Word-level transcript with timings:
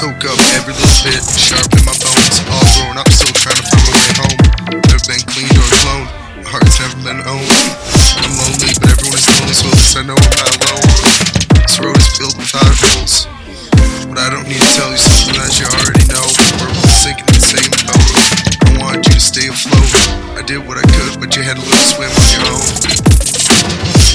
soak 0.00 0.24
up 0.32 0.40
every 0.56 0.72
little 0.72 1.00
bit, 1.04 1.20
sharpen 1.36 1.84
my 1.84 1.92
bones. 2.00 2.40
All 2.48 2.64
grown 2.80 2.96
up, 2.96 3.04
still 3.12 3.36
trying 3.36 3.60
to 3.60 3.66
find 3.68 3.84
my 3.84 3.92
way 4.00 4.12
home. 4.16 4.38
Never 4.88 5.04
been 5.04 5.20
cleaned 5.28 5.52
or 5.52 5.68
cloned, 5.84 6.08
my 6.40 6.48
heart's 6.48 6.80
never 6.80 6.96
been 7.04 7.20
owned. 7.28 7.52
I'm 8.24 8.32
lonely, 8.32 8.72
but 8.80 8.96
everyone 8.96 9.20
is 9.20 9.28
lonely, 9.28 9.52
so 9.52 9.68
at 9.68 9.76
least 9.76 10.00
I 10.00 10.02
know 10.08 10.16
I'm 10.16 10.36
not 10.40 10.52
alone. 10.56 10.88
This 11.52 11.76
road 11.84 12.00
is 12.00 12.08
filled 12.16 12.32
with 12.40 12.48
potholes, 12.48 13.28
but 14.08 14.16
I 14.16 14.32
don't 14.32 14.48
need 14.48 14.64
to 14.64 14.72
tell 14.72 14.88
you 14.88 14.96
something 14.96 15.36
that 15.36 15.52
you 15.60 15.68
already 15.68 16.04
know. 16.08 16.24
We're 16.32 16.72
both 16.80 16.96
sinking 16.96 17.28
in 17.28 17.36
the 17.36 17.44
same 17.44 17.72
boat. 17.84 18.00
I 18.00 18.80
wanted 18.80 19.04
you 19.04 19.20
to 19.20 19.20
stay 19.20 19.52
afloat. 19.52 19.92
I 20.32 20.42
did 20.48 20.64
what 20.64 20.80
I 20.80 20.86
could, 20.96 21.20
but 21.20 21.36
you 21.36 21.44
had 21.44 21.60
to 21.60 21.64
learn 21.68 21.84
swim 21.92 22.08
on 22.08 22.28
your 22.40 22.44
own. 22.56 22.72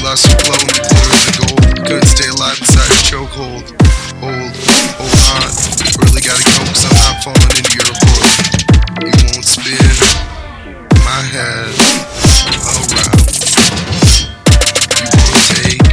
Lost 0.02 0.25
your 0.33 0.42
flow 0.50 0.57
and 0.65 0.65
the 0.65 0.82
of 0.82 1.21
the 1.29 1.33
gold. 1.46 1.61
Couldn't 1.86 2.10
stay 2.10 2.33
alive 2.33 2.57
inside 2.57 2.89
a 2.89 2.97
chokehold 3.06 3.86
old, 4.21 4.55
old 5.00 5.19
aunt. 5.36 5.55
Really 6.00 6.21
gotta 6.21 6.43
cope, 6.43 6.75
so 6.75 6.87
I'm 6.89 6.96
not 7.04 7.23
falling 7.23 7.57
into 7.57 7.75
your 7.75 7.89
book. 7.89 8.23
You 9.01 9.11
won't 9.33 9.46
spin 9.46 9.75
my 11.04 11.21
head 11.33 11.75
around. 12.65 13.25
You 14.96 15.09
won't 15.15 15.46
take 15.51 15.83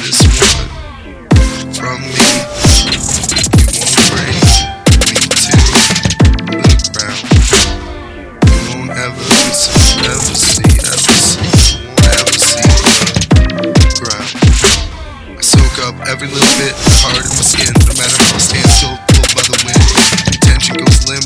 this 0.00 0.18
one 0.40 0.68
from 1.74 2.00
me. 2.00 2.28
You 3.60 3.68
won't 3.76 3.92
break 4.14 4.40
me 5.10 5.18
to 5.34 5.56
the 6.48 6.76
ground. 6.92 7.22
You 8.46 8.60
won't 8.72 8.90
ever, 8.90 9.24
ever 10.06 10.34
see, 10.34 10.72
ever 10.80 11.12
see, 11.12 11.82
won't 11.84 12.04
ever 12.08 12.36
see 12.38 12.64
the 12.64 13.90
ground. 14.00 14.30
I 15.36 15.40
soak 15.42 15.76
up 15.86 15.96
every 16.08 16.28
little 16.28 16.54
bit. 16.58 16.83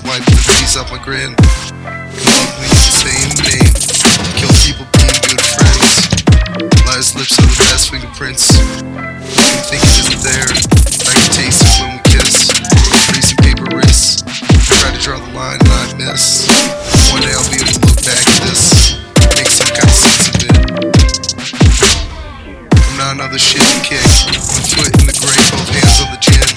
wipe 0.04 0.24
the 0.24 0.36
face 0.36 0.76
off 0.76 0.90
my 0.92 0.98
grin. 1.02 1.34
Completely 1.34 2.68
the 2.68 2.92
same 2.92 3.30
name. 3.46 3.72
Kill 4.36 4.52
people 4.62 4.86
being 4.98 5.18
good 5.26 5.40
friends. 5.40 6.12
Lies 6.86 7.14
lips 7.16 7.38
are 7.38 7.48
the 7.48 7.58
best 7.70 7.90
fingerprints. 7.90 8.58
You 8.58 9.62
think 9.66 9.82
it 9.82 9.94
isn't 10.04 10.22
there. 10.22 10.50
I 11.08 11.12
can 11.14 11.30
taste 11.32 11.62
it 11.64 11.72
when 11.80 11.90
we 11.96 12.00
kiss. 12.10 12.52
Freezing 13.08 13.40
paper 13.40 13.66
wrists. 13.74 14.22
I 14.26 14.76
try 14.76 14.90
to 14.92 15.00
draw 15.00 15.18
the 15.18 15.32
line 15.32 15.58
and 15.62 15.72
I 15.72 15.84
miss. 15.96 16.46
One 17.10 17.22
day 17.22 17.32
I'll 17.32 17.48
be 17.50 17.58
able 17.62 17.72
to 17.72 17.82
look 17.88 17.98
back 18.04 18.20
at 18.20 18.38
this. 18.44 18.98
Make 19.34 19.48
some 19.48 19.70
kind 19.72 19.88
of 19.88 19.96
sense 19.96 20.28
of 20.28 20.34
it. 20.42 20.52
I'm 22.76 22.96
not 22.98 23.14
another 23.16 23.38
shitty 23.38 23.80
kick. 23.86 24.04
One 24.52 24.64
foot 24.68 24.92
in 25.00 25.06
the 25.06 25.16
grave, 25.16 25.48
both 25.54 25.70
hands 25.70 26.02
on 26.02 26.10
the 26.12 26.20
gym 26.20 26.47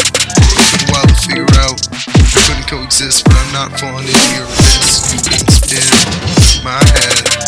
exist, 2.91 3.23
but 3.23 3.33
I'm 3.37 3.53
not 3.53 3.79
falling 3.79 4.03
in 4.03 4.35
your 4.35 4.45
wrist. 4.47 5.13
You 5.13 5.21
can 5.21 5.47
spin 5.47 6.61
my 6.61 6.83
head. 6.91 7.40